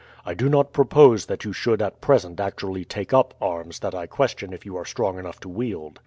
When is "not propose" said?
0.49-1.27